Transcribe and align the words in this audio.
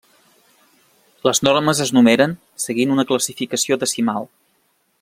Les 1.27 1.41
normes 1.47 1.81
es 1.85 1.91
numeren 1.97 2.33
seguint 2.65 2.95
una 2.97 3.05
classificació 3.13 3.79
decimal. 3.85 4.27